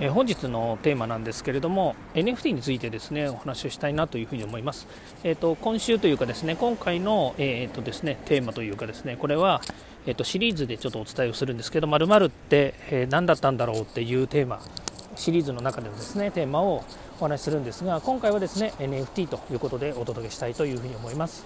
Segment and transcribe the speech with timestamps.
[0.00, 4.86] え本日のテーマなんですけれども NFT についてですねお話をしたいなというふうに思います。
[5.22, 9.60] え、ー、と今週というかですね今回のえっ、とですねテーマというかですねこれは
[10.06, 14.60] え、ー、とシリーズでちょっとお伝えをするんですけど〇〇って、え何だったんだろうっていうテーマ
[15.16, 16.82] シリーズの中でのですねテーマを
[17.20, 21.44] お話しするんですが今回はですね NFT ということでお届けしたいというふうに思います。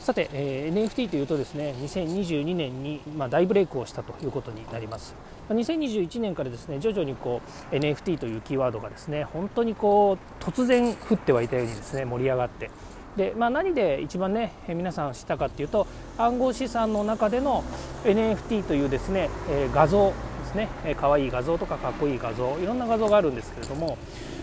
[0.00, 5.14] さて、えー、NFT というとですね2022年に、まあ、大ブレイクをしたということになります。
[5.50, 12.70] 2021年からですね徐々にこう NFT というキーワードがですね本当にこう突然降ってはいたようにですね盛り上がって。
[13.16, 15.86] で、まあ、何で一番ね皆さん知ったかっていうと
[16.16, 17.62] 暗号資産の中での
[18.04, 20.14] NFT というですね、えー、画像で
[20.46, 20.68] すね。
[20.98, 23.98] 可愛い画像とかかっこいい画像いろんな画像があるんですけれども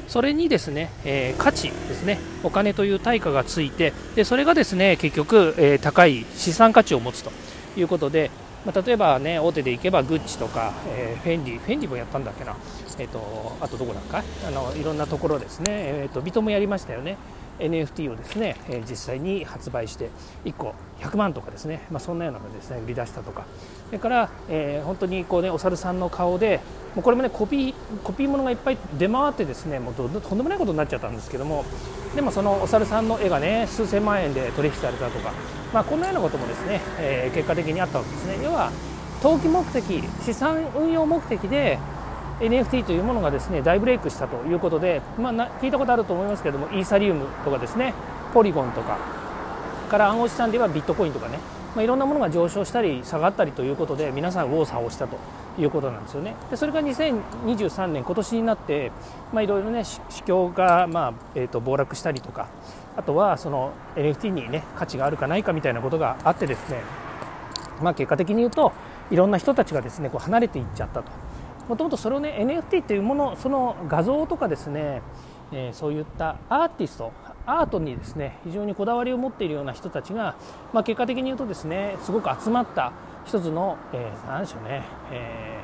[0.08, 7.32] それにですね、えー、価値ですねお金という対価がついてでそれがですね結局、えー、高い資産価値を持つと
[7.78, 8.32] いうことで、
[8.66, 12.56] まあ、例えばね大手でいけばグッチとか、えー、フェンディフェンディもやったんだっけな、
[12.98, 17.18] えーと、あとどこだっかあのいろんなところですね、えーとビトもやりましたよね。
[17.60, 20.10] NFT をですね、え実際に発売して
[20.46, 23.46] 1個100万とかですね、まあ、そんなようなのですね売り出したとか。
[23.88, 26.60] それから、えー、本当にこうねお猿さんの顔で
[26.94, 31.64] もうこれもねコピーコピーものがいっぱい出回ってですねもうとんでもないことになっちゃったんですけども
[32.16, 35.32] でもそのお猿さんの絵がね数千万円で取引されたとか、
[35.74, 38.44] まあ、こんなようなこともですね、えー、結果的にあったわけですね。
[38.44, 38.72] 要は
[39.22, 41.80] 投機目的資産運用目的で
[42.40, 47.94] NFT というものがですね大ブレイクしたということで、まあ、聞いたことあると思いますけれどもイーサリウムとかですね
[48.34, 48.98] ポリゴンとか
[49.90, 51.40] から暗号資産ではビットコインとかね、
[51.76, 55.18] まあ、いろんなものが上昇したり下がったりということで皆さん右往左往したと
[55.58, 56.36] いうことなんですよね。
[56.52, 58.92] でそれが2023年今年になって、
[59.34, 62.48] いろいろね市況が、まあえーと、暴落したりとか
[62.96, 66.82] あとはその NFT にね価値があるかないかみたいなことがあってですね、
[67.82, 68.72] まあ、結果的に言うと
[69.10, 71.12] いろんな人たちがですねこう離れていっちゃったと。
[71.68, 75.02] もともとそれをね NFT というものその画像とかですね、
[75.52, 77.12] えー、そういったアーティスト
[77.46, 80.36] アートにですね非常にこだわりを持っているような人たちが、
[80.74, 82.92] まあ、結果的に言うとですねすごく集まった
[83.26, 85.60] 一つの、えー、何でしょうね、え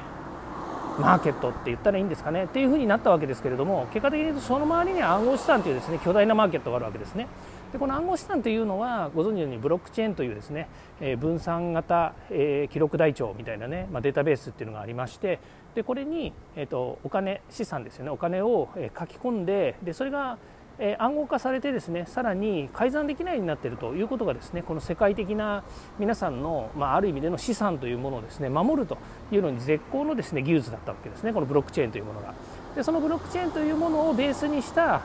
[0.98, 7.28] ー、マーケットって言ったらいいんですかねっていうふうになったわけですけれども結果的に言うとその周りに暗号資産というですね巨大なマーケットがあるわけですね。
[7.74, 10.70] でこの暗号資産というのはご存知のようにブロックチェーンというですね、
[11.02, 15.40] えー、分散型、えー、記録台帳みたいなね、まあ、データベースっていうのがありまして
[15.76, 18.12] でこれに、えーと、お金資産ですよね。
[18.12, 20.38] お金を、えー、書き込んででそれが
[20.80, 25.64] え暗号化されてですねさらに改ざんできないようになっているということがですねこの世界的な
[26.00, 28.98] 皆さんの、まあ、ある意味での資産というものをですね守ると
[29.32, 31.32] いうのに絶好のですね技術だったわけですね。
[31.34, 32.34] このブロックチェーンというものが。
[32.76, 35.02] でそのブロックチェーンというものをベースにした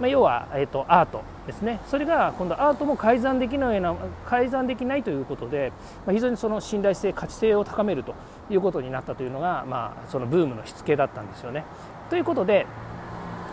[0.00, 1.78] まあ、要は、えーと、アートですね。
[1.86, 3.94] それが今度アートも改ざんできないような
[4.26, 5.72] 改ざんできないということで、
[6.04, 8.14] まあ、非常にその信頼性価値性を高めると。
[8.50, 11.64] いうことになったというのが、まあ、そのブームのしつけだったんですよね。
[12.10, 12.66] ということで、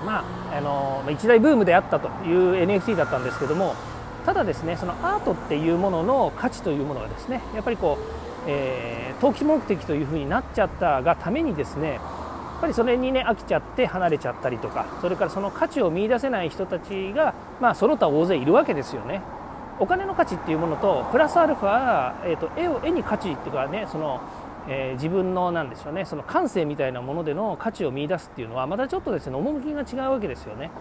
[0.05, 3.75] まあ、あの一大ブームであったという NFT だったんですけども
[4.25, 19.21] ただですねそのアートっていうものの価値というものがですねやっぱりこう、えー、投機目的というふうになっちゃったがためにですねやっぱりそれにね飽きちゃって離れちゃったりとかそれからその価値を見いだせない人たちが、まあ、その他大勢いるわけですよね。
[19.81, 24.21] お金の価値っていうものとプラスアルファ、えーと、絵を絵に価値っていうかねその、
[24.67, 30.71] えー、自分のなんでしょうねその感性みたいなものでの価値を見出すっていうのはまたちょっとですね趣が違うわけですよね。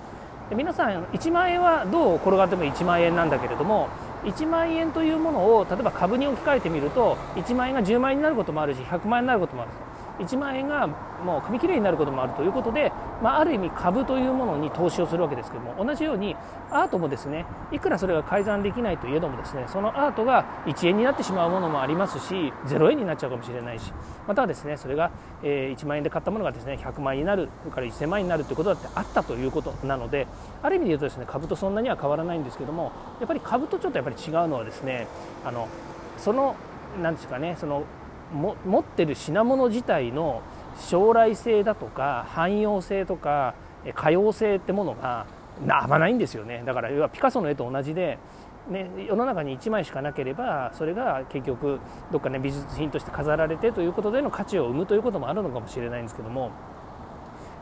[0.51, 3.89] で皆さん1万円はどう転がっても1万円なんだけれども
[4.25, 9.88] 1万円というものを例えば株に置き換えてみると1万円が10万円になることもあるし100万円になることもあるんです
[10.19, 12.93] 1万円がもう紙切れになることもあるということで、
[13.23, 16.37] まあ、ある意味株というものに投資をするわけですけども同じように
[16.71, 23.93] アートもですねいくらそれが改ざんできないといえどもですねそのアートが1円になってしまうものもありますし0円になっちゃうかもしれないし
[24.27, 25.11] またはですねそれが、
[25.43, 30.27] 1万円で買ったものがですね100万円になるそれから1000万円になるということだってあったということなので
[30.63, 35.07] ある意味で言うとですね株とそんなには変わらないんですけどもやっぱり株とちょっとやっぱり違うのはですね
[35.45, 35.69] あの
[36.17, 36.57] その
[37.03, 37.85] なんですかねその
[38.33, 40.43] 持ってる品物自体の
[40.79, 43.55] 将来性だとか汎用性とか
[43.95, 45.27] 可用性ってものが
[45.69, 46.63] あまないんですよね。
[46.67, 48.19] だから要はピカソの絵と同じで、
[48.69, 51.81] ね、世の中に1枚しかなければそれが結局
[52.13, 56.51] どっかね美術品として飾られてということでの価値を生むということもあるのかもしれないんですけども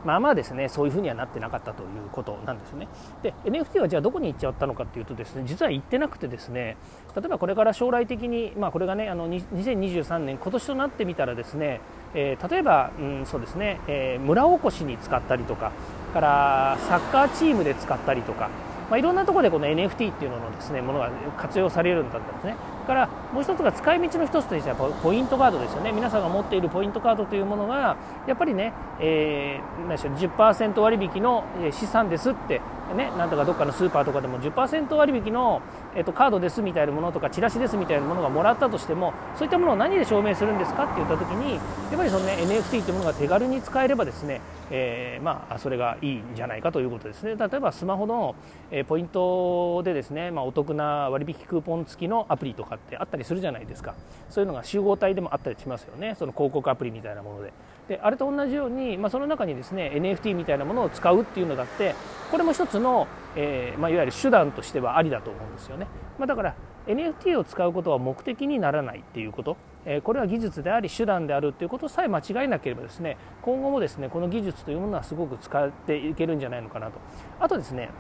[0.07, 2.87] まあまあですねそういうふうにはなってなかったということなんですね。
[3.23, 6.77] で NFT はじゃあどこに行っちゃったのかっていうとですね実は行ってなくてですね
[7.17, 11.81] 例えばこれから将来的にまあこれがねあの2023年今年となってみたらですね、
[12.15, 15.73] えー、例えば、うん、そうですね、えー、村おこしに使ったりとか
[16.15, 18.49] からサッカーチームで使ったりとか
[18.91, 22.57] まあ、いろんなところでこの NFT っていうののですねものが活用されるんだったんですね。
[22.87, 25.93] からもう一つが使い道の一つとしてはポイントカードですよね。
[25.93, 27.97] 皆さんが持っているポイントカードというものが
[28.27, 32.61] やっぱりね、えー、何でしょう10%割引の資産ですって
[32.95, 35.61] ね、なんとかどっかのスーパーとかでも10%割引の、
[35.95, 41.61] えっと、カードですみたいなものとかチラシですみたいなものがもらったとしてもそういったものを何で証明するんですかって言った時にや
[41.95, 44.41] っぱりその、ね、NFT というものが手軽に使えればですね、
[44.71, 47.35] えー、まあ、それがいいんじゃないかということですね。
[47.37, 48.35] 例えばスマホの、
[48.71, 53.95] えー、ポイントでですね、まあ、お得な割引クーポン付きのアプリとかってあったりするじゃないですか。
[54.31, 56.15] そういうのが集合体でもあったりしますよね。
[56.19, 57.53] その広告アプリみたいなもので。
[57.89, 61.95] であれと同じように、まあ、その中にですね NFT みたいなものを使うっていうのだって
[62.31, 63.07] これも一つの、
[63.37, 65.87] えーまあ、いわゆる手段としてはありだと思うんですよね、
[66.19, 66.55] まあ、だから
[66.87, 76.99] NFT を使うことは目的にならないっていうこと、えー、これは技術であり手段であるっていうことさえ間違えなければですね今後もですねこの技術というものはすごく使っていけるんじゃないのかなと。
[77.41, 77.91] あとですね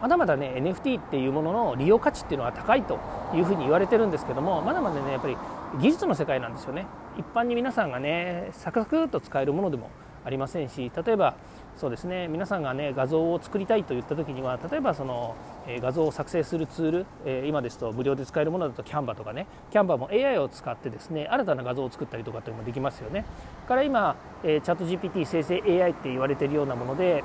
[0.00, 2.98] まだまだね NFT っていうものの利用価値っていうのは高いと
[3.34, 5.36] いうふうに言われてるんですけどもまだまだねやっぱり
[5.78, 6.86] 技術の世界なんですよね。
[7.16, 9.90] 一般に皆さんがねサクサクっと使えるものでも
[10.24, 11.34] ありませんし例えば
[11.76, 15.34] そうですね皆さんがね画像を作りたいと言った時には例えばその、
[15.66, 19.46] え、画像を作成するツール、え、今ですと無料で使えるものだとキャンバとかね。
[19.70, 23.24] キャンバも AI を使ってですね新たな画像を作ったりとかっていうのもできますよね。
[23.66, 27.24] から今、え、チャット GPT 生成 AI って言われてるようなもので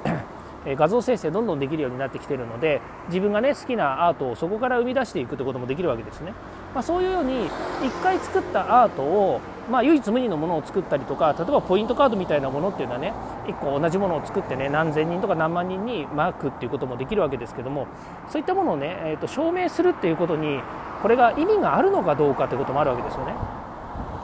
[0.66, 6.34] 画像生成どんどんできるようになってきてるので自分がね好きなアートをそこから生み出していくということもできるわけですね、
[6.74, 13.14] まあ、そういうように1回作ったアートをまあ、唯一無二のものを作ったりとか例えばポイントカードみたいなものっていうのはね
[13.48, 17.88] 1個同じものを作ってね何千人とか何万人にマークっていうこともできるわけですけども
[18.30, 20.62] そういったものをね、えー、と証明するっていうことに
[21.02, 23.34] これが意味があるのかどうかということもあるわけですよね。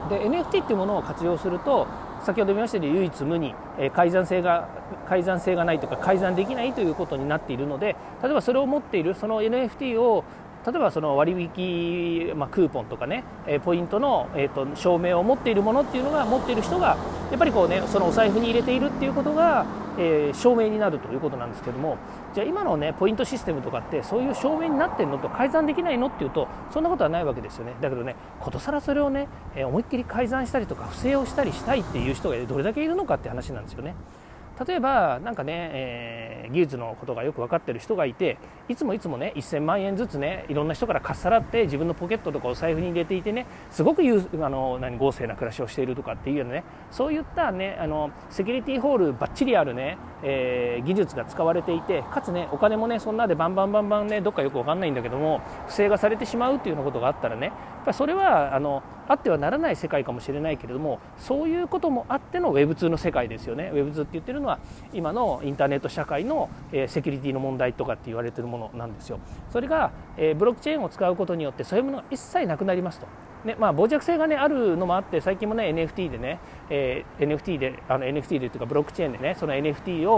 [0.08, 1.86] で NFT っていうものを活用すると
[2.24, 4.68] 先ほど見ましたように唯一無二、え改ざん性が
[5.08, 10.24] 改ざん性がないとか改ざんできないということになっているので例えばそれを持っているその NFT を
[10.64, 16.96] 例えばその割引、まあ、クーポンとかね、えポイントの、えーと、証明を持っているものっていうのが持っている人が
[17.30, 19.66] やっぱりこうねそのお財布に入れているっていうことが、
[19.98, 21.98] えー、証明になるということなんですけども
[22.34, 33.94] じゃあ今のねポイントシステムとかってそういう証明になってるのと改ざんできないのっていうとそんなことはないわけですよねだけどねことさらそれをね、え、思いっきり改ざんしたりとか不正をしたりしたいっていう人がどれだけいるのかって話なんですよね。
[34.66, 38.38] 例えば何かね、えー、技術のことがよく分かってる人がいて
[38.68, 57.52] いつもいつもね1000万円ずつねいろんな人からかっさらって自分のポケットとかお財布に入れていてねすごくあの何豪勢な暮らしをしているとかっていうようなねそういったねあのセキュリティホールばっちりあるね、えー、技術が使われていてかつねお金もねそんなでバンバンバンバンねどっかよく分かんないんだけども不正がされてしまうっていうようなことがあったらねや
[57.82, 63.70] っぱそれはあのあってはならない世界かもしれないけれどもそういうこともあっての Web2 の世界ですよね。
[63.74, 64.58] Web2 って言ってるのは
[64.92, 69.18] 今のインターネット社会の、えセキュリティの問題とかって言われてるものなんですよ。
[69.50, 73.06] それが、えブロックチェーンを使うことによってそういうものが一切なくなりますと。
[73.44, 76.38] ねまあ、傍若性が、ね、あるのもあって最近も、ね、NFT でね、
[76.70, 80.11] えー、NFT であの NFT でというかブロックチェーンでねその NFT を、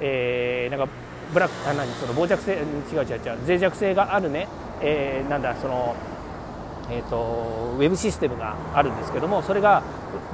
[0.00, 0.92] えー、なんか
[1.32, 4.48] ブラックあ何その傍若性違う違う違う脆弱性があるね、
[4.80, 5.94] えー、なんだその
[6.90, 9.82] えーと、ウェブシステムがあるんですけどもそれが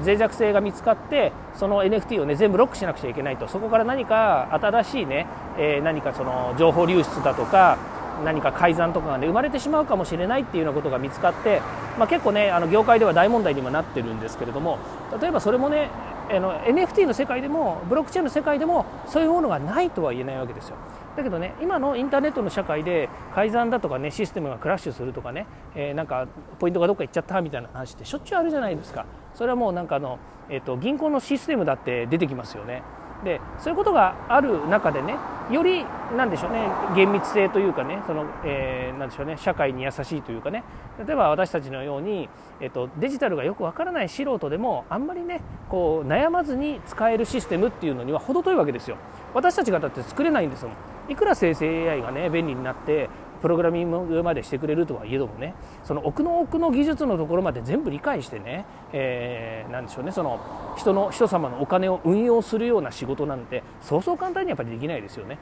[0.05, 3.49] 脆弱性が見つかってその NFT を、ね、全部ロックしなくちゃいけないと。
[3.49, 5.27] そこから何か新しいね、
[5.59, 7.77] えー、何かその情報流出だとか
[8.25, 11.61] 何か改ざんとかが、ね、生まれてしまうかもしれないっていうようなことが見つかって、
[11.99, 14.79] まあ、結構ねあの業界では大問題にもなってるんですけれども
[15.21, 15.91] 例えばそれもね
[16.31, 20.77] あの NFT の世界でもブロックチェーンの世界でもそういうものがないとは言えないわけですよ。
[21.17, 26.27] だけどね今のインターネットの社会で改ざんだとかねシステムがクラッシュするとかね、えー、なんか
[26.59, 32.83] ポイントがどっか行っちゃったみたいな話ってしょっちゅうあるじゃないですかそれはもうなんかあの、えーと、銀行のシステムだって出てきますよね
[33.23, 35.17] でそういうことがある中でね
[35.51, 35.85] より
[36.17, 40.65] なんでしょうね厳密性というかねその、えー、なんでしょうね社会に優しいというかね
[40.99, 42.29] 例えば私たちのように、
[42.61, 48.97] えっと、デジタルがよくわからない素人でもあんまりねこう悩まずに使えるシステムっていうのには程遠いわけですよ。
[49.35, 50.75] 私たちがだって作れないんですもん。
[51.09, 53.11] いくら生成 AI がね便利になって
[53.45, 55.53] プログラミングまでしてくれるとはいえどもね
[55.85, 65.37] その奥の奥の技術のところまで全部理解してね、えー、なんでしょうねその人の人様のお金を運用するような仕事なんてそうそう簡単にやっぱりできないですよね。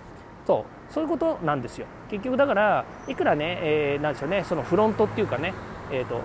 [0.49, 5.55] そうそういうことなんですよ結局だからいくらね、えー、なんでしょうねそのフロントっていうかね、
[5.93, 6.23] えーと、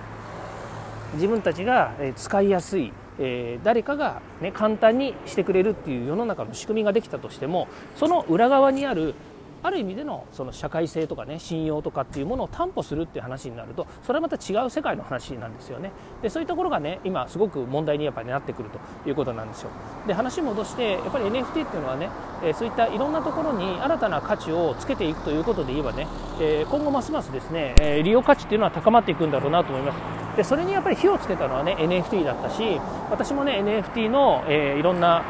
[1.14, 9.16] 自分たちが使いやすいえー、誰かが、ね、簡単にしてくれるっていう世の中の仕組みができたとしてもその裏側にある
[9.64, 15.92] ある意味でのその社会性とかね信用とかっていうものを担保するっていう話になるとそれはまた違う世界の話なんですよね。
[16.22, 19.70] でそういうところがね今すごく問題にやっぱりなってくるということなんですよ。
[20.08, 22.10] で話戻してやっぱり NFT っていうのはね、
[22.44, 26.08] えそういったいろんなところに新たな価値をつけていくということで言えばね、
[26.40, 30.28] え今後ますますですね、え利用価値っていうのは高まっていくんだろうなと思います。
[30.38, 35.24] でそれにやっぱり火をつけたのはね NFT だったし私もね NFT の、えー、いろんな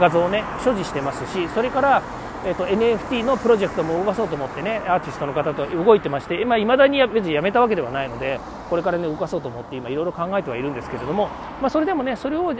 [0.00, 2.02] 画像をね所持してますしそれから
[2.44, 11.28] えーと、NFT のプロジェクトも動かそうと思ってねアーティストの方と動いてましていまあ、だに別にやめたわけではないのでこれからね動かそうと思って今いろいろ考えてはいるんですけれども、
[11.60, 12.54] まあ、それでもねそれを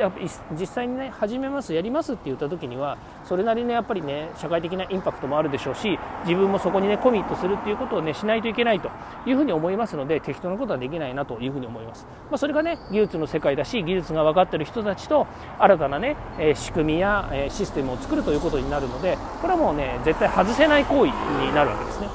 [0.59, 8.91] 実際にね始めますやりますって言った時にはそれなりにやっぱりね社会的なインパクトもあるでしょうし自分もそこにねコミットするっていうことをねしないといけないと
[9.25, 16.17] いうふうに思いますので適当なことはできないなというふうに思います、まあ、それがね技術の世界だし技術が分かっている人たちと新たなね、
[16.55, 21.13] 仕組みや、システムを作るということになるのでこれはもうね絶対外せない行為
[21.45, 22.09] になるわけですね。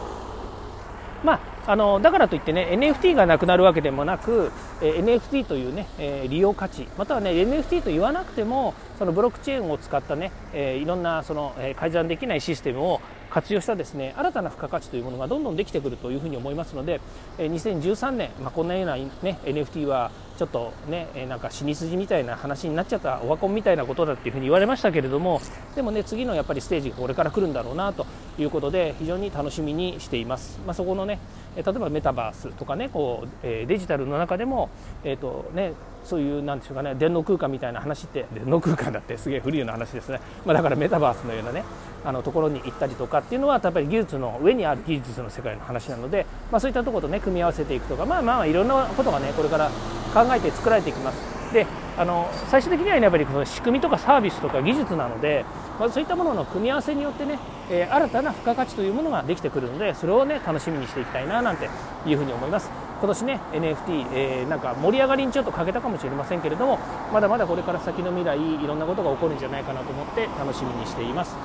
[1.24, 17.02] まああのだからといってね NFT がなくなるわけでもなく、え NFT というね、え利用価値またはね NFT と言わなくてもそのブロックチェーンを使ったね、えいろんなその、え改ざんできないシステムを活用したですね新たな付加価値というものがどんどんできてくるというふうに思いますので、
[17.40, 25.42] え2013年、まあ、こんなような、ね、NFT はちょっとね、なんか死に筋みたいな話になっちゃったオワコンみたいなことだっていうふうに言われましたけれども
[25.76, 28.06] でもね次のやっぱりステージがこれから来るんだろうなと
[28.38, 30.60] いうことで非常に楽しみにしています。
[30.66, 31.20] まあ、そこのね
[31.56, 34.70] 例えばメタバースとかねこう、えデジタルの中でも、
[35.06, 35.72] えーとね、
[36.04, 41.64] そういうなんでしょうかね電脳空間みたいな話って電脳空間だってすげえ古いような話ですね、まあ、だからメタバースのようなね
[42.04, 49.72] あのところに行ったりとかっていうのはやっぱり技術の上にある技術の世界の話なので、まあ、そういったところとね組み合わせていくとかまあまあいろんなことがねこれから
[50.16, 51.36] 考えて作られていきます。
[51.54, 51.68] で
[51.98, 55.46] あの最終的には、ね、やっぱりこの仕組みとかサービスとか技術なので、
[55.80, 61.70] まあ、そういったものの組み合わせによってね、えー、新たな付加価値というものができてくるのでそれをね楽しみにしていきたいななんて
[62.06, 62.70] いうふうに思います。
[63.00, 66.80] 今年ね NFT、えー、なんか盛り上がりにちょっと欠けたかもしれませんけれども
[67.14, 71.36] まだまだこれから先の未来いろんなことが起こるんじゃないかなと思って楽しみにしています。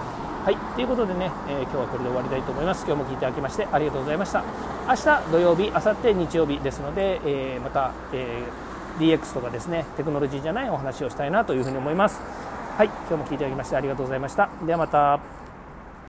[0.45, 2.85] はいということでね、えー、今日はこれで終わりたいと思います。
[2.87, 4.43] 今日も聞いていただきましてありがとうございました。
[4.89, 8.71] 明日土曜日明後日日曜日ですので、えー、また、えー
[9.01, 12.21] DX とかですねテクノロジーじゃないお話をしたいなというふうに思います。
[12.77, 14.51] はい今日も聞いていただきましてありがとうございました。
[14.67, 15.40] ではまた。